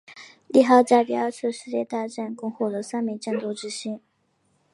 [0.47, 4.01] 利号在第二次世界大战共获得三枚战斗之星。